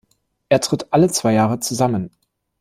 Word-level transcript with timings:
Er 0.49 0.61
tritt 0.61 0.91
all 0.95 1.11
zwei 1.11 1.31
Jahre 1.33 1.59
zusammen. 1.59 2.09